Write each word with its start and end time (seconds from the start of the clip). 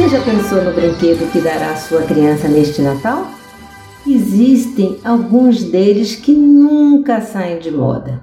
Você 0.00 0.08
já 0.08 0.24
pensou 0.24 0.64
no 0.64 0.72
brinquedo 0.72 1.30
que 1.30 1.42
dará 1.42 1.72
à 1.72 1.76
sua 1.76 2.00
criança 2.00 2.48
neste 2.48 2.80
Natal? 2.80 3.30
Existem 4.06 4.96
alguns 5.04 5.62
deles 5.62 6.16
que 6.16 6.32
nunca 6.32 7.20
saem 7.20 7.58
de 7.58 7.70
moda. 7.70 8.22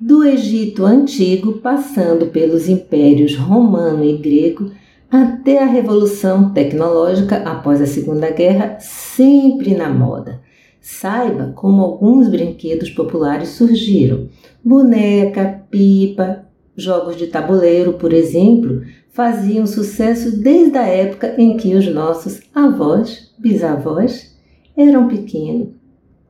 Do 0.00 0.24
Egito 0.24 0.86
antigo, 0.86 1.58
passando 1.58 2.28
pelos 2.28 2.66
impérios 2.66 3.36
romano 3.36 4.02
e 4.02 4.16
grego, 4.16 4.70
até 5.10 5.62
a 5.62 5.66
revolução 5.66 6.54
tecnológica 6.54 7.42
após 7.44 7.82
a 7.82 7.86
Segunda 7.86 8.30
Guerra, 8.30 8.78
sempre 8.80 9.74
na 9.74 9.90
moda. 9.90 10.40
Saiba 10.80 11.52
como 11.54 11.82
alguns 11.82 12.26
brinquedos 12.30 12.88
populares 12.88 13.50
surgiram: 13.50 14.30
boneca, 14.64 15.62
pipa, 15.70 16.47
Jogos 16.78 17.16
de 17.16 17.26
tabuleiro, 17.26 17.94
por 17.94 18.12
exemplo, 18.12 18.82
faziam 19.10 19.66
sucesso 19.66 20.38
desde 20.38 20.78
a 20.78 20.86
época 20.86 21.34
em 21.36 21.56
que 21.56 21.74
os 21.74 21.92
nossos 21.92 22.40
avós, 22.54 23.34
bisavós, 23.36 24.38
eram 24.76 25.08
pequenos, 25.08 25.70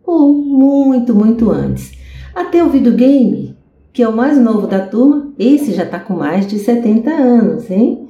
ou 0.03 0.33
muito, 0.33 1.15
muito 1.15 1.51
antes. 1.51 1.93
Até 2.35 2.65
o 2.65 2.71
videogame, 2.71 3.59
que 3.93 4.03
é 4.03 4.09
o 4.09 4.17
mais 4.17 4.39
novo 4.39 4.67
da 4.67 4.87
turma, 4.87 5.35
esse 5.39 5.75
já 5.75 5.83
está 5.83 6.01
com 6.01 6.15
mais 6.15 6.47
de 6.47 6.59
70 6.59 7.11
anos, 7.11 7.71
hein? 7.71 8.09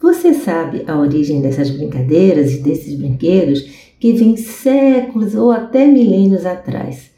Você 0.00 0.32
sabe 0.32 0.84
a 0.86 0.98
origem 0.98 1.42
dessas 1.42 1.68
brincadeiras 1.68 2.54
e 2.54 2.62
desses 2.62 2.94
brinquedos 2.94 3.60
que 4.00 4.14
vem 4.14 4.38
séculos 4.38 5.34
ou 5.34 5.52
até 5.52 5.86
milênios 5.86 6.46
atrás. 6.46 7.10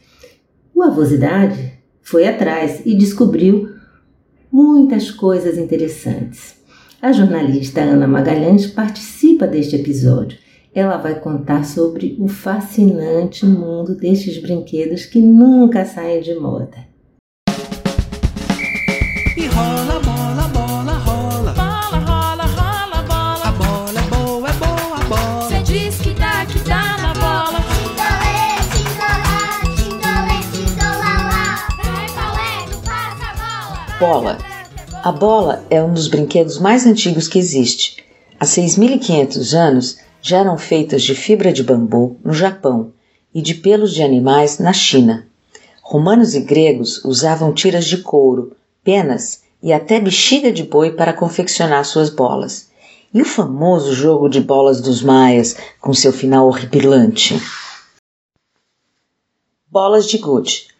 O 0.75 0.83
Avosidade 0.83 1.80
foi 2.03 2.27
atrás 2.27 2.83
e 2.85 2.95
descobriu 2.95 3.69
muitas 4.51 5.11
coisas 5.11 5.57
interessantes. 5.57 6.57
A 7.01 7.13
jornalista 7.13 7.81
Ana 7.81 8.07
Magalhães 8.07 8.67
participa 8.67 9.47
deste 9.47 9.77
episódio. 9.77 10.39
Ela 10.75 10.99
vai 10.99 11.19
contar 11.19 11.65
sobre 11.65 12.17
o 12.21 12.29
fascinante 12.29 13.47
mundo 13.47 13.95
destes 13.95 14.41
brinquedos 14.41 15.07
que 15.07 15.21
nunca 15.21 15.85
saem 15.85 16.21
de 16.21 16.35
moda. 16.35 16.77
E 19.37 19.47
rola, 19.47 20.10
bola. 34.01 34.39
A 35.05 35.13
bola 35.13 35.63
é 35.69 35.83
um 35.83 35.93
dos 35.93 36.09
brinquedos 36.09 36.59
mais 36.59 36.87
antigos 36.87 37.29
que 37.29 37.39
existe. 37.39 38.03
Há 38.41 38.47
6.500 38.47 39.55
anos 39.55 39.99
já 40.23 40.39
eram 40.39 40.57
feitas 40.57 41.03
de 41.03 41.15
fibra 41.15 41.53
de 41.53 41.63
bambu 41.63 42.19
no 42.25 42.33
Japão 42.33 42.95
e 43.35 43.43
de 43.43 43.55
pelos 43.55 43.93
de 43.93 44.03
animais 44.03 44.59
na 44.59 44.73
China. 44.73 45.29
Romanos 45.83 46.35
e 46.35 46.41
gregos 46.41 47.05
usavam 47.05 47.53
tiras 47.53 47.85
de 47.85 47.99
couro, 47.99 48.57
penas 48.83 49.43
e 49.63 49.71
até 49.71 50.01
bexiga 50.01 50.51
de 50.51 50.63
boi 50.63 50.93
para 50.93 51.13
confeccionar 51.13 51.85
suas 51.85 52.09
bolas. 52.09 52.71
E 53.13 53.21
o 53.21 53.27
famoso 53.27 53.93
jogo 53.93 54.31
de 54.31 54.41
bolas 54.41 54.81
dos 54.81 55.03
maias, 55.03 55.55
com 55.79 55.93
seu 55.93 56.13
final 56.13 56.47
horripilante. 56.47 57.39
Bolas 59.71 60.09
de 60.09 60.17
gude. 60.17 60.71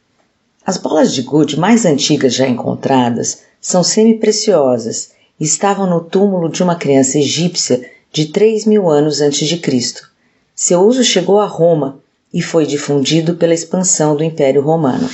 As 0.65 0.77
bolas 0.77 1.15
de 1.15 1.23
gude 1.23 1.59
mais 1.59 1.85
antigas 1.85 2.35
já 2.35 2.47
encontradas 2.47 3.43
são 3.61 3.83
semi-preciosas 3.83 5.13
e 5.39 5.45
estavam 5.45 5.89
no 5.89 6.03
túmulo 6.03 6.49
de 6.49 6.63
uma 6.63 6.77
criança 6.77 7.19
egípcia 7.19 7.91
de 8.13 8.27
3 8.27 8.67
mil 8.67 8.89
anos 8.89 9.21
antes 9.21 9.49
de 9.49 9.57
Cristo. 9.57 10.11
Seu 10.55 10.81
uso 10.83 11.03
chegou 11.03 11.41
a 11.41 11.47
Roma 11.47 12.01
e 12.33 12.43
foi 12.43 12.67
difundido 12.67 13.35
pela 13.35 13.55
expansão 13.55 14.15
do 14.15 14.23
Império 14.23 14.63
Romano. 14.63 15.09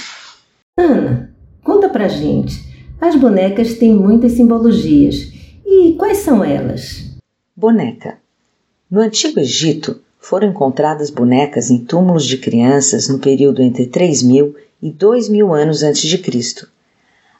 Ana, 0.77 1.33
conta 1.63 1.89
pra 1.89 2.09
gente. 2.09 2.65
As 3.01 3.15
bonecas 3.15 3.75
têm 3.75 3.95
muitas 3.95 4.33
simbologias. 4.33 5.33
E 5.65 5.95
quais 5.95 6.19
são 6.19 6.43
elas? 6.43 7.05
Boneca. 7.55 8.19
No 8.91 9.01
Antigo 9.01 9.41
Egito, 9.41 10.01
foram 10.29 10.49
encontradas 10.49 11.09
bonecas 11.09 11.71
em 11.71 11.79
túmulos 11.79 12.27
de 12.27 12.37
crianças 12.37 13.09
no 13.09 13.21
período 13.21 13.63
entre 13.63 13.87
3 13.87 14.25
mil 14.25 14.57
e 14.83 14.91
2 14.91 15.29
mil 15.29 15.55
anos 15.55 15.85
antes 15.85 16.03
de 16.03 16.19
Cristo. 16.19 16.69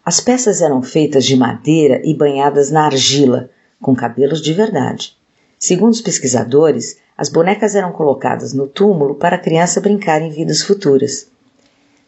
As 0.05 0.21
peças 0.21 0.63
eram 0.63 0.81
feitas 0.81 1.25
de 1.25 1.37
madeira 1.37 2.01
e 2.05 2.15
banhadas 2.15 2.71
na 2.71 2.85
argila, 2.85 3.51
com 3.83 3.93
cabelos 3.93 4.41
de 4.41 4.53
verdade. 4.53 5.17
Segundo 5.59 5.95
os 5.95 6.01
pesquisadores, 6.01 6.99
as 7.19 7.29
bonecas 7.29 7.75
eram 7.75 7.91
colocadas 7.91 8.53
no 8.53 8.69
túmulo 8.69 9.17
para 9.17 9.35
a 9.35 9.41
criança 9.41 9.81
brincar 9.81 10.23
em 10.23 10.31
vidas 10.31 10.63
futuras. 10.63 11.27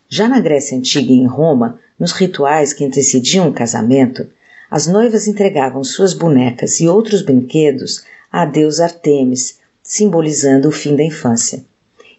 Já 0.09 0.29
na 0.29 0.39
Grécia 0.39 0.79
Antiga 0.79 1.11
e 1.11 1.17
em 1.17 1.27
Roma, 1.27 1.81
nos 1.99 2.13
rituais 2.13 2.73
que 2.73 2.85
antecediam 2.85 3.49
o 3.49 3.53
casamento, 3.53 4.29
as 4.71 4.87
noivas 4.87 5.27
entregavam 5.27 5.83
suas 5.83 6.15
bonecas 6.15 6.79
e 6.79 6.87
outros 6.87 7.21
brinquedos 7.23 8.05
à 8.31 8.45
deusa 8.45 8.85
Artemis, 8.85 9.59
simbolizando 9.89 10.69
o 10.69 10.71
fim 10.71 10.95
da 10.95 11.03
infância. 11.03 11.65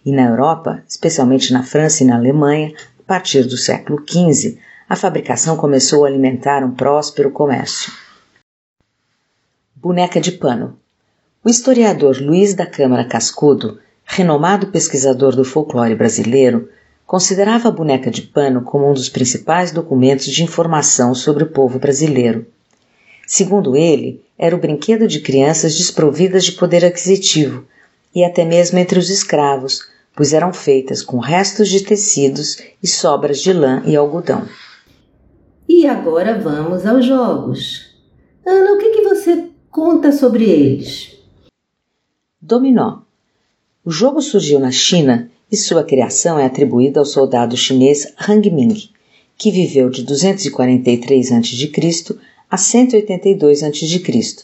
E 0.04 0.10
na 0.10 0.28
Europa, 0.28 0.82
especialmente 0.88 1.52
na 1.52 1.62
França 1.62 2.02
e 2.02 2.06
na 2.06 2.16
Alemanha, 2.16 2.74
a 2.98 3.02
partir 3.06 3.44
do 3.44 3.56
século 3.56 4.02
XV, 4.04 4.58
a 4.88 4.96
fabricação 4.96 5.56
começou 5.56 6.04
a 6.04 6.08
alimentar 6.08 6.64
um 6.64 6.72
próspero 6.72 7.30
comércio. 7.30 7.92
Boneca 9.76 10.20
de 10.20 10.32
pano. 10.32 10.76
O 11.44 11.48
historiador 11.48 12.20
Luiz 12.20 12.54
da 12.54 12.66
Câmara 12.66 13.04
Cascudo, 13.04 13.78
renomado 14.04 14.66
pesquisador 14.66 15.36
do 15.36 15.44
folclore 15.44 15.94
brasileiro, 15.94 16.68
considerava 17.06 17.68
a 17.68 17.72
boneca 17.72 18.10
de 18.10 18.22
pano 18.22 18.62
como 18.62 18.90
um 18.90 18.94
dos 18.94 19.08
principais 19.08 19.70
documentos 19.70 20.26
de 20.26 20.42
informação 20.42 21.14
sobre 21.14 21.44
o 21.44 21.50
povo 21.50 21.78
brasileiro. 21.78 22.46
Segundo 23.28 23.76
ele, 23.76 24.24
era 24.42 24.56
o 24.56 24.58
brinquedo 24.58 25.06
de 25.06 25.20
crianças 25.20 25.76
desprovidas 25.76 26.46
de 26.46 26.52
poder 26.52 26.82
aquisitivo 26.82 27.66
e 28.14 28.24
até 28.24 28.42
mesmo 28.42 28.78
entre 28.78 28.98
os 28.98 29.10
escravos, 29.10 29.82
pois 30.16 30.32
eram 30.32 30.50
feitas 30.50 31.02
com 31.02 31.18
restos 31.18 31.68
de 31.68 31.84
tecidos 31.84 32.56
e 32.82 32.88
sobras 32.88 33.42
de 33.42 33.52
lã 33.52 33.82
e 33.84 33.94
algodão. 33.94 34.48
E 35.68 35.86
agora 35.86 36.38
vamos 36.38 36.86
aos 36.86 37.04
jogos. 37.04 37.94
Ana, 38.44 38.72
o 38.72 38.78
que, 38.78 38.88
que 38.92 39.02
você 39.02 39.50
conta 39.70 40.10
sobre 40.10 40.44
eles? 40.48 41.18
Dominó. 42.40 43.02
O 43.84 43.90
jogo 43.90 44.22
surgiu 44.22 44.58
na 44.58 44.70
China 44.70 45.30
e 45.52 45.56
sua 45.56 45.84
criação 45.84 46.38
é 46.38 46.46
atribuída 46.46 46.98
ao 46.98 47.04
soldado 47.04 47.58
chinês 47.58 48.14
Hang 48.26 48.50
Ming, 48.50 48.88
que 49.36 49.50
viveu 49.50 49.90
de 49.90 50.02
243 50.02 51.32
a.C. 51.32 52.20
a 52.50 52.56
182 52.56 53.62
a.C. 53.62 54.36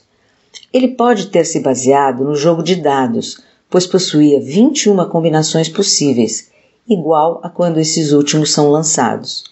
Ele 0.73 0.88
pode 0.88 1.26
ter 1.26 1.44
se 1.44 1.61
baseado 1.61 2.25
no 2.25 2.35
jogo 2.35 2.62
de 2.62 2.76
dados, 2.76 3.41
pois 3.69 3.87
possuía 3.87 4.41
21 4.41 5.08
combinações 5.08 5.69
possíveis, 5.69 6.50
igual 6.88 7.41
a 7.43 7.50
quando 7.50 7.79
esses 7.79 8.12
últimos 8.12 8.53
são 8.53 8.70
lançados. 8.70 9.44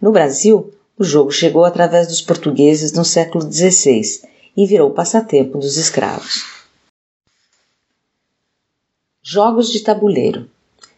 No 0.00 0.12
Brasil, 0.12 0.70
o 0.98 1.02
jogo 1.02 1.30
chegou 1.30 1.64
através 1.64 2.06
dos 2.06 2.20
portugueses 2.20 2.92
no 2.92 3.04
século 3.04 3.50
XVI 3.50 4.20
e 4.56 4.66
virou 4.66 4.90
passatempo 4.90 5.58
dos 5.58 5.76
escravos. 5.76 6.44
Jogos 9.22 9.70
de 9.70 9.80
tabuleiro: 9.80 10.46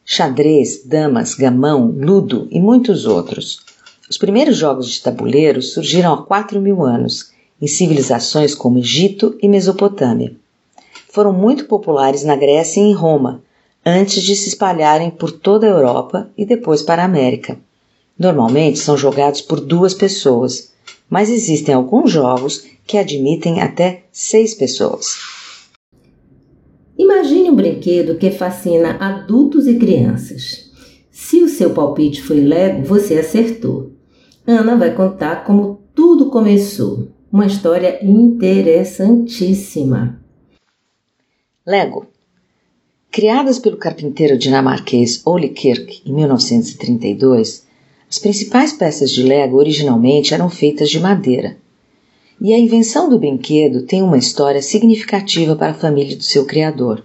xadrez, 0.04 0.84
damas, 0.84 1.34
gamão, 1.34 1.86
ludo 1.86 2.48
e 2.50 2.60
muitos 2.60 3.06
outros. 3.06 3.60
Os 4.08 4.16
primeiros 4.16 4.56
jogos 4.56 4.88
de 4.88 5.02
tabuleiro 5.02 5.60
surgiram 5.60 6.14
há 6.14 6.22
4 6.22 6.60
mil 6.60 6.84
anos 6.84 7.32
em 7.60 7.66
civilizações 7.66 8.54
como 8.54 8.78
Egito 8.78 9.36
e 9.42 9.48
Mesopotâmia. 9.48 10.32
Foram 11.08 11.32
muito 11.32 11.64
populares 11.64 12.22
na 12.22 12.36
Grécia 12.36 12.80
e 12.80 12.84
em 12.84 12.92
Roma, 12.92 13.42
antes 13.84 14.22
de 14.22 14.36
se 14.36 14.48
espalharem 14.48 15.10
por 15.10 15.32
toda 15.32 15.66
a 15.66 15.70
Europa 15.70 16.30
e 16.38 16.44
depois 16.44 16.82
para 16.82 17.02
a 17.02 17.06
América. 17.06 17.58
Normalmente 18.16 18.78
são 18.78 18.96
jogados 18.96 19.40
por 19.40 19.60
duas 19.60 19.92
pessoas, 19.92 20.70
mas 21.10 21.28
existem 21.28 21.74
alguns 21.74 22.10
jogos 22.10 22.64
que 22.86 22.98
admitem 22.98 23.60
até 23.60 24.04
seis 24.12 24.54
pessoas. 24.54 25.16
Imagine 26.96 27.50
um 27.50 27.56
brinquedo 27.56 28.16
que 28.16 28.30
fascina 28.30 28.96
adultos 29.00 29.66
e 29.66 29.74
crianças. 29.74 30.70
Se 31.10 31.42
o 31.42 31.48
seu 31.48 31.70
palpite 31.70 32.22
foi 32.22 32.40
Lego, 32.40 32.84
você 32.84 33.18
acertou. 33.18 33.95
Ana 34.46 34.76
vai 34.76 34.94
contar 34.94 35.44
como 35.44 35.80
tudo 35.92 36.30
começou. 36.30 37.08
Uma 37.32 37.46
história 37.46 37.98
interessantíssima. 38.00 40.20
Lego. 41.66 42.06
Criadas 43.10 43.58
pelo 43.58 43.76
carpinteiro 43.76 44.38
dinamarquês 44.38 45.20
Ole 45.26 45.48
Kirk 45.48 46.00
em 46.06 46.12
1932, 46.12 47.66
as 48.08 48.20
principais 48.20 48.72
peças 48.72 49.10
de 49.10 49.24
Lego 49.24 49.56
originalmente 49.56 50.32
eram 50.32 50.48
feitas 50.48 50.90
de 50.90 51.00
madeira. 51.00 51.56
E 52.40 52.54
a 52.54 52.58
invenção 52.58 53.08
do 53.08 53.18
brinquedo 53.18 53.82
tem 53.82 54.00
uma 54.00 54.16
história 54.16 54.62
significativa 54.62 55.56
para 55.56 55.72
a 55.72 55.74
família 55.74 56.16
do 56.16 56.22
seu 56.22 56.46
criador. 56.46 57.04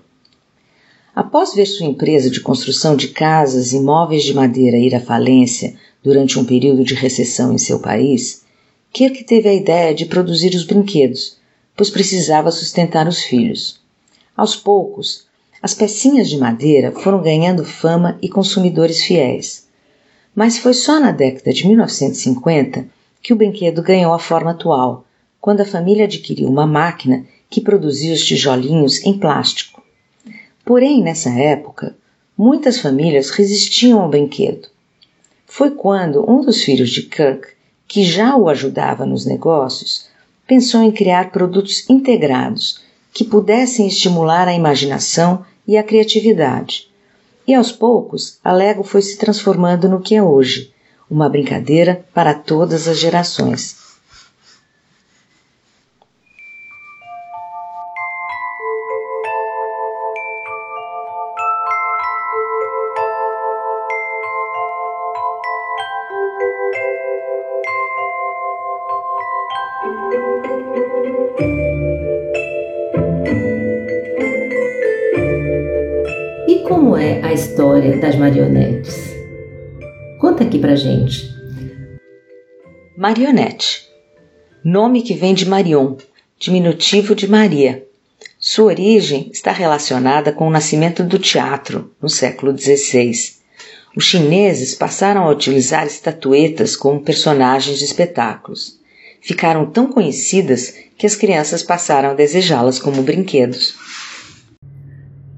Após 1.16 1.56
ver 1.56 1.66
sua 1.66 1.88
empresa 1.88 2.30
de 2.30 2.40
construção 2.40 2.96
de 2.96 3.08
casas 3.08 3.74
e 3.74 3.80
móveis 3.80 4.22
de 4.24 4.36
madeira 4.36 4.78
ir 4.78 4.94
à 4.94 5.00
falência 5.00 5.74
durante 6.04 6.40
um 6.40 6.46
período 6.46 6.84
de 6.84 6.94
recessão 6.94 7.54
em 7.54 7.58
seu 7.58 7.80
país, 7.80 8.44
Kirk 8.92 9.24
teve 9.24 9.48
a 9.48 9.54
ideia 9.54 9.94
de 9.94 10.06
produzir 10.06 10.54
os 10.56 10.64
brinquedos, 10.64 11.38
pois 11.76 11.90
precisava 11.90 12.52
sustentar 12.52 13.08
os 13.08 13.22
filhos. 13.22 13.80
Aos 14.36 14.56
poucos, 14.56 15.28
as 15.62 15.74
pecinhas 15.74 16.30
de 16.30 16.38
madeira 16.38 16.92
foram 16.92 17.22
ganhando 17.22 17.64
fama 17.64 18.18
e 18.22 18.28
consumidores 18.28 19.02
fiéis. 19.02 19.68
Mas 20.34 20.58
foi 20.58 20.74
só 20.74 21.00
na 21.00 21.12
década 21.12 21.54
de 21.54 21.68
1950 21.68 22.88
que 23.22 23.32
o 23.32 23.36
brinquedo 23.36 23.84
ganhou 23.84 24.14
a 24.14 24.20
forma 24.20 24.52
atual, 24.52 25.06
quando 25.40 25.62
a 25.62 25.66
família 25.66 26.06
adquiriu 26.06 26.48
uma 26.48 26.66
máquina 26.66 27.26
que 27.50 27.62
produzia 27.62 28.14
os 28.14 28.26
tijolinhos 28.26 29.06
em 29.06 29.18
plástico. 29.18 29.84
Porém, 30.66 31.04
nessa 31.04 31.30
época, 31.30 31.96
muitas 32.38 32.80
famílias 32.80 33.30
resistiam 33.30 34.02
ao 34.02 34.10
brinquedo. 34.10 34.68
Foi 35.54 35.72
quando 35.72 36.24
um 36.32 36.40
dos 36.40 36.64
filhos 36.64 36.90
de 36.90 37.02
Kirk, 37.02 37.50
que 37.86 38.06
já 38.06 38.38
o 38.38 38.48
ajudava 38.48 39.06
nos 39.06 39.26
negócios, 39.26 40.08
pensou 40.48 40.82
em 40.82 40.94
criar 40.94 41.30
produtos 41.30 41.90
integrados 41.90 42.80
que 43.14 43.26
pudessem 43.26 43.86
estimular 43.86 44.48
a 44.48 44.54
imaginação 44.54 45.46
e 45.68 45.78
a 45.78 45.84
criatividade. 45.84 46.90
E 47.46 47.54
aos 47.54 47.70
poucos, 47.70 48.40
a 48.42 48.54
Lego 48.54 48.82
foi 48.82 49.02
se 49.02 49.18
transformando 49.18 49.90
no 49.90 50.00
que 50.00 50.16
é 50.16 50.24
hoje, 50.24 50.74
uma 51.10 51.28
brincadeira 51.28 52.06
para 52.14 52.34
todas 52.34 52.88
as 52.88 52.98
gerações. 52.98 53.76
Como 76.72 76.96
é 76.96 77.22
a 77.22 77.34
história 77.34 77.98
das 77.98 78.16
marionetes? 78.16 78.96
Conta 80.22 80.46
aqui 80.46 80.58
pra 80.58 80.74
gente. 80.74 81.30
Marionete. 82.98 83.90
Nome 84.64 85.02
que 85.02 85.14
vem 85.14 85.34
de 85.34 85.46
Marion, 85.46 85.98
diminutivo 86.40 87.14
de 87.14 87.28
Maria. 87.28 87.86
Sua 88.40 88.68
origem 88.68 89.30
está 89.34 89.52
relacionada 89.52 90.32
com 90.32 90.48
o 90.48 90.50
nascimento 90.50 91.04
do 91.04 91.20
teatro 91.20 91.92
no 92.02 92.08
século 92.08 92.58
XVI. 92.58 93.12
Os 93.94 94.06
chineses 94.06 94.74
passaram 94.74 95.24
a 95.24 95.30
utilizar 95.30 95.86
estatuetas 95.86 96.78
como 96.78 97.04
personagens 97.04 97.80
de 97.80 97.84
espetáculos. 97.84 98.80
Ficaram 99.20 99.66
tão 99.66 99.92
conhecidas 99.92 100.74
que 100.98 101.06
as 101.06 101.18
crianças 101.18 101.64
passaram 101.64 102.12
a 102.12 102.14
desejá-las 102.14 102.80
como 102.80 103.04
brinquedos. 103.04 103.76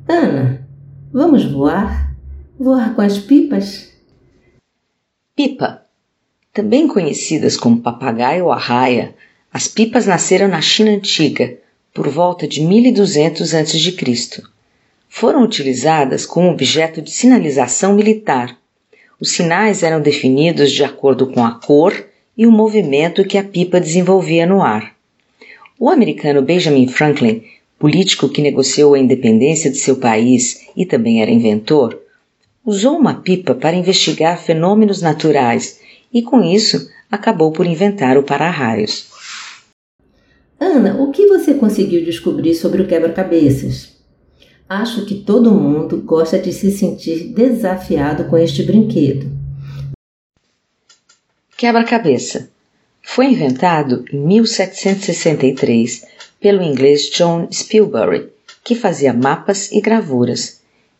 Ana, 0.08 0.63
vamos 1.14 1.46
voar? 1.46 2.12
Voar 2.60 2.96
com 2.96 3.02
as 3.02 3.20
pipas? 3.20 3.94
Pipa. 5.36 5.84
Também 6.52 6.88
conhecidas 6.88 7.56
como 7.56 7.82
papagaio 7.82 8.46
ou 8.46 8.52
arraia, 8.52 9.16
as 9.52 9.68
pipas 9.68 10.08
nasceram 10.08 10.48
na 10.48 10.62
China 10.62 10.92
antiga, 10.92 11.58
por 11.94 12.10
volta 12.10 12.48
de 12.48 12.62
1200 12.62 13.54
a.C. 13.54 14.44
Foram 15.08 15.44
utilizadas 15.44 16.26
como 16.26 16.50
objeto 16.50 17.02
de 17.02 17.12
sinalização 17.12 17.94
militar. 17.94 18.58
Os 19.20 19.32
sinais 19.32 19.84
eram 19.84 20.02
definidos 20.02 20.72
de 20.72 20.84
acordo 20.84 21.28
com 21.28 21.46
a 21.46 21.52
cor 21.52 22.06
e 22.36 22.48
o 22.48 22.52
movimento 22.52 23.24
que 23.24 23.38
a 23.38 23.44
pipa 23.44 23.80
desenvolvia 23.80 24.46
no 24.46 24.64
ar. 24.64 24.96
O 25.80 25.90
americano 25.90 26.42
Benjamin 26.42 26.88
Franklin, 26.88 27.44
político 27.84 28.30
que 28.30 28.42
negociou 28.42 28.94
a 28.94 29.00
independência 29.00 29.70
de 29.70 29.76
seu 29.76 29.98
país 29.98 30.70
e 30.74 30.86
também 30.86 31.22
era 31.22 31.30
inventor, 31.30 32.00
usou 32.66 32.98
uma 32.98 33.16
pipa 33.16 33.54
para 33.54 33.76
investigar 33.76 34.42
fenômenos 34.42 35.02
naturais 35.02 35.82
e, 36.14 36.22
com 36.22 36.42
isso, 36.42 36.90
acabou 37.12 37.52
por 37.52 37.66
inventar 37.66 38.18
o 38.18 38.24
para-raios. 38.24 39.10
Ana, 40.58 40.96
o 40.96 41.12
que 41.12 41.28
você 41.28 41.56
conseguiu 41.56 42.06
descobrir 42.06 42.56
sobre 42.56 42.82
o 42.82 42.88
quebra-cabeças? 42.88 43.98
Acho 44.70 45.06
que 45.06 45.16
todo 45.16 45.52
mundo 45.52 45.98
gosta 46.04 46.40
de 46.40 46.54
se 46.54 46.72
sentir 46.72 47.34
desafiado 47.34 48.24
com 48.30 48.38
este 48.38 48.64
brinquedo. 48.64 49.30
Quebra-cabeça. 51.58 52.50
Foi 53.02 53.26
inventado 53.26 54.06
em 54.10 54.20
1763 54.26 56.13
pelo 56.44 56.62
inglês 56.62 57.10
John 57.10 57.48
Spilbury, 57.50 58.30
que 58.66 58.76
fazia 58.76 59.14
mapas 59.14 59.72
e 59.72 59.80
gravuras. 59.80 60.60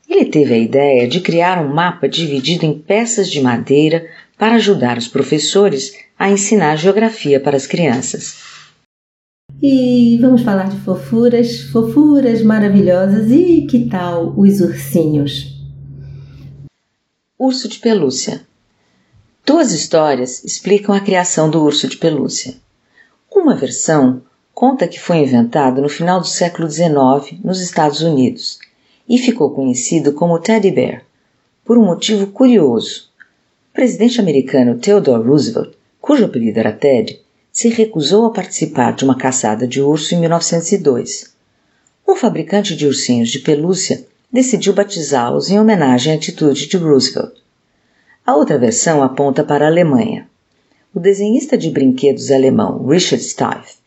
Ele 0.10 0.24
teve 0.24 0.54
a 0.54 0.58
ideia 0.58 1.06
de 1.06 1.20
criar 1.20 1.62
um 1.62 1.68
mapa 1.68 2.08
dividido 2.08 2.66
em 2.66 2.80
peças 2.80 3.30
de 3.30 3.42
madeira 3.42 4.10
para 4.38 4.56
ajudar 4.56 4.98
os 4.98 5.10
professores 5.10 5.98
a 6.18 6.32
ensinar 6.32 6.78
geografia 6.78 7.42
para 7.42 7.58
as 7.58 7.68
crianças. 7.68 8.38
E 9.62 10.18
vamos 10.22 10.44
falar 10.44 10.70
de 10.70 10.80
fofuras, 10.80 11.64
fofuras 11.64 12.42
maravilhosas 12.42 13.30
e 13.30 13.68
que 13.70 13.90
tal 13.90 14.34
os 14.38 14.62
ursinhos? 14.62 15.62
Urso 17.38 17.68
de 17.68 17.80
pelúcia. 17.80 18.44
Duas 19.46 19.74
histórias 19.74 20.42
explicam 20.46 20.96
a 20.96 21.02
criação 21.02 21.50
do 21.50 21.62
urso 21.62 21.90
de 21.90 21.98
pelúcia. 21.98 22.56
Uma 23.30 23.56
versão 23.56 24.22
conta 24.54 24.88
que 24.88 25.00
foi 25.00 25.18
inventado 25.18 25.82
no 25.82 25.90
final 25.90 26.20
do 26.20 26.28
século 26.28 26.70
XIX 26.70 27.40
nos 27.44 27.60
Estados 27.60 28.02
Unidos 28.02 28.60
e 29.10 29.18
ficou 29.18 29.50
conhecido 29.50 30.14
como 30.14 30.40
Teddy 30.40 30.72
Bear, 30.72 31.04
por 31.66 31.78
um 31.78 31.86
motivo 31.86 32.28
curioso. 32.28 33.10
O 33.72 33.74
presidente 33.74 34.20
americano 34.22 34.78
Theodore 34.78 35.28
Roosevelt, 35.28 35.74
cujo 36.00 36.26
apelido 36.26 36.60
era 36.60 36.72
Ted, 36.72 37.20
se 37.52 37.70
recusou 37.70 38.26
a 38.26 38.32
participar 38.32 38.94
de 38.94 39.04
uma 39.04 39.18
caçada 39.18 39.68
de 39.68 39.82
urso 39.82 40.14
em 40.14 40.20
1902. 40.20 41.34
Um 42.08 42.16
fabricante 42.16 42.76
de 42.76 42.86
ursinhos 42.86 43.30
de 43.30 43.40
pelúcia 43.40 44.06
decidiu 44.32 44.74
batizá-los 44.74 45.50
em 45.50 45.60
homenagem 45.60 46.14
à 46.14 46.16
atitude 46.16 46.68
de 46.68 46.78
Roosevelt. 46.78 47.34
A 48.26 48.36
outra 48.36 48.58
versão 48.58 49.02
aponta 49.02 49.44
para 49.44 49.66
a 49.66 49.68
Alemanha. 49.68 50.28
O 50.94 51.00
desenhista 51.00 51.58
de 51.58 51.70
brinquedos 51.70 52.32
alemão 52.32 52.86
Richard 52.86 53.24
Steiff 53.24 53.83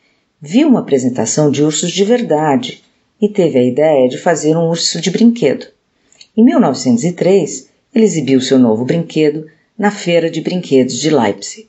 viu 0.47 0.69
uma 0.69 0.79
apresentação 0.79 1.51
de 1.51 1.65
ursos 1.65 1.91
de 1.91 2.05
verdade 2.05 2.81
e 3.21 3.29
teve 3.29 3.59
a 3.59 3.65
ideia 3.65 4.09
de 4.09 4.17
fazer 4.17 4.57
um 4.57 4.69
urso 4.69 5.01
de 5.01 5.11
brinquedo. 5.11 5.67
Em 6.37 6.45
1903, 6.45 7.69
ele 7.93 8.05
exibiu 8.05 8.41
seu 8.41 8.57
novo 8.57 8.85
brinquedo 8.85 9.47
na 9.77 9.91
Feira 9.91 10.31
de 10.31 10.41
Brinquedos 10.41 11.01
de 11.01 11.11
Leipzig. 11.11 11.67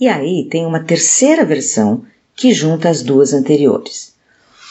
E 0.00 0.08
aí 0.08 0.48
tem 0.50 0.64
uma 0.64 0.82
terceira 0.82 1.44
versão 1.44 2.02
que 2.34 2.54
junta 2.54 2.88
as 2.88 3.02
duas 3.02 3.34
anteriores. 3.34 4.14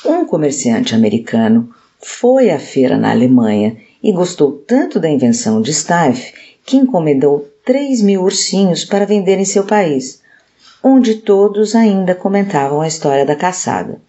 Um 0.04 0.26
comerciante 0.26 0.96
americano 0.96 1.70
foi 2.00 2.50
à 2.50 2.58
feira 2.58 2.98
na 2.98 3.12
Alemanha 3.12 3.78
e 4.02 4.12
gostou 4.12 4.52
tanto 4.52 5.00
da 5.00 5.08
invenção 5.08 5.62
de 5.62 5.72
Steiff 5.72 6.34
que 6.66 6.76
encomendou 6.76 7.48
3 7.64 8.02
mil 8.02 8.24
ursinhos 8.24 8.84
para 8.84 9.06
vender 9.06 9.38
em 9.38 9.46
seu 9.46 9.64
país. 9.64 10.22
Onde 10.84 11.16
todos 11.16 11.76
ainda 11.76 12.16
comentavam 12.16 12.82
a 12.82 12.88
história 12.88 13.26
da 13.26 13.36
caçada. 13.36 14.02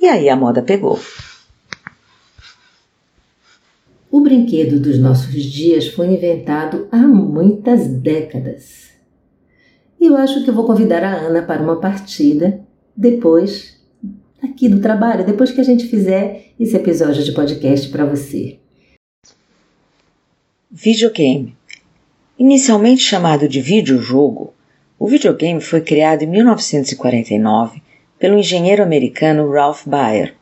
E 0.00 0.06
aí 0.06 0.28
a 0.28 0.36
moda 0.36 0.62
pegou. 0.62 0.98
O 4.10 4.20
brinquedo 4.20 4.80
dos 4.80 4.98
nossos 4.98 5.44
dias 5.44 5.88
foi 5.88 6.06
inventado 6.06 6.88
há 6.90 6.98
muitas 6.98 7.86
décadas. 7.86 8.90
E 10.00 10.06
eu 10.06 10.16
acho 10.16 10.42
que 10.42 10.50
eu 10.50 10.54
vou 10.54 10.64
convidar 10.64 11.04
a 11.04 11.14
Ana 11.14 11.42
para 11.42 11.62
uma 11.62 11.76
partida 11.76 12.60
depois 12.96 13.78
aqui 14.42 14.68
do 14.68 14.80
trabalho, 14.80 15.24
depois 15.24 15.52
que 15.52 15.60
a 15.60 15.64
gente 15.64 15.86
fizer 15.86 16.52
esse 16.58 16.74
episódio 16.74 17.22
de 17.22 17.32
podcast 17.32 17.88
para 17.90 18.04
você. 18.04 18.58
Videogame. 20.70 21.54
Inicialmente 22.38 23.02
chamado 23.02 23.46
de 23.46 23.60
videojogo, 23.60 24.54
o 25.00 25.08
videogame 25.08 25.62
foi 25.62 25.80
criado 25.80 26.24
em 26.24 26.26
1949 26.26 27.80
pelo 28.18 28.38
engenheiro 28.38 28.82
americano 28.82 29.50
Ralph 29.50 29.86
Baer. 29.86 30.34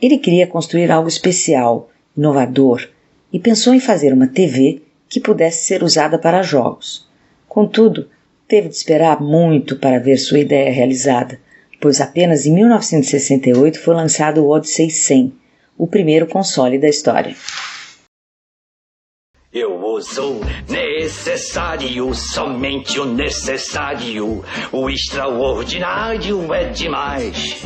Ele 0.00 0.18
queria 0.18 0.46
construir 0.46 0.88
algo 0.88 1.08
especial, 1.08 1.90
inovador, 2.16 2.88
e 3.32 3.40
pensou 3.40 3.74
em 3.74 3.80
fazer 3.80 4.12
uma 4.12 4.28
TV 4.28 4.82
que 5.08 5.18
pudesse 5.18 5.66
ser 5.66 5.82
usada 5.82 6.16
para 6.16 6.44
jogos. 6.44 7.08
Contudo, 7.48 8.08
teve 8.46 8.68
de 8.68 8.76
esperar 8.76 9.20
muito 9.20 9.74
para 9.74 9.98
ver 9.98 10.16
sua 10.16 10.38
ideia 10.38 10.70
realizada, 10.70 11.40
pois 11.80 12.00
apenas 12.00 12.46
em 12.46 12.54
1968 12.54 13.80
foi 13.80 13.96
lançado 13.96 14.44
o 14.44 14.48
Odyssey 14.48 14.90
100, 14.90 15.32
o 15.76 15.88
primeiro 15.88 16.28
console 16.28 16.78
da 16.78 16.88
história. 16.88 17.34
Eu 19.50 19.82
uso 19.82 20.40
necessário, 20.68 22.12
somente 22.14 23.00
o 23.00 23.06
necessário. 23.06 24.44
O 24.70 24.90
extraordinário 24.90 26.52
é 26.52 26.68
demais. 26.68 27.56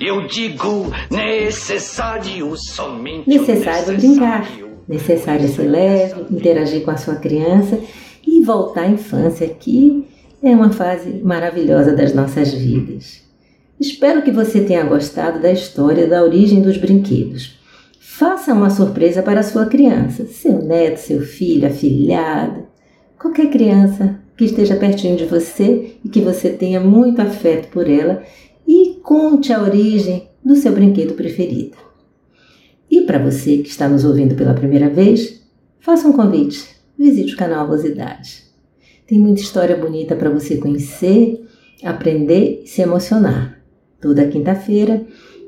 Eu 0.00 0.28
digo 0.28 0.92
necessário, 1.10 2.54
somente 2.56 3.28
Necessário 3.28 3.94
o 3.94 3.96
brincar, 3.96 4.42
necessário. 4.42 4.78
necessário 4.86 5.48
ser 5.48 5.68
leve, 5.68 6.20
interagir 6.30 6.84
com 6.84 6.92
a 6.92 6.96
sua 6.96 7.16
criança 7.16 7.80
e 8.24 8.40
voltar 8.44 8.82
à 8.82 8.88
infância, 8.88 9.48
que 9.48 10.04
é 10.40 10.50
uma 10.50 10.70
fase 10.70 11.20
maravilhosa 11.24 11.96
das 11.96 12.14
nossas 12.14 12.54
vidas. 12.54 13.22
Espero 13.80 14.22
que 14.22 14.30
você 14.30 14.60
tenha 14.60 14.84
gostado 14.84 15.42
da 15.42 15.50
história 15.50 16.06
da 16.06 16.22
origem 16.22 16.62
dos 16.62 16.76
brinquedos. 16.76 17.60
Faça 18.14 18.52
uma 18.52 18.68
surpresa 18.68 19.22
para 19.22 19.42
sua 19.42 19.64
criança, 19.64 20.26
seu 20.26 20.62
neto, 20.62 20.98
seu 20.98 21.22
filho, 21.22 21.66
afilhado, 21.66 22.66
qualquer 23.18 23.48
criança 23.48 24.20
que 24.36 24.44
esteja 24.44 24.76
pertinho 24.76 25.16
de 25.16 25.24
você 25.24 25.94
e 26.04 26.10
que 26.10 26.20
você 26.20 26.50
tenha 26.50 26.78
muito 26.78 27.22
afeto 27.22 27.68
por 27.70 27.88
ela 27.88 28.22
e 28.68 29.00
conte 29.02 29.50
a 29.50 29.62
origem 29.62 30.28
do 30.44 30.54
seu 30.54 30.72
brinquedo 30.72 31.14
preferido. 31.14 31.78
E 32.90 33.00
para 33.00 33.18
você 33.18 33.56
que 33.56 33.70
está 33.70 33.88
nos 33.88 34.04
ouvindo 34.04 34.34
pela 34.34 34.52
primeira 34.52 34.90
vez, 34.90 35.42
faça 35.80 36.06
um 36.06 36.12
convite, 36.12 36.68
visite 36.98 37.32
o 37.32 37.38
canal 37.38 37.64
Avosidade. 37.64 38.42
Tem 39.06 39.18
muita 39.18 39.40
história 39.40 39.74
bonita 39.74 40.14
para 40.14 40.28
você 40.28 40.58
conhecer, 40.58 41.46
aprender 41.82 42.60
e 42.62 42.66
se 42.66 42.82
emocionar. 42.82 43.58
Toda 44.02 44.28
quinta-feira 44.28 45.02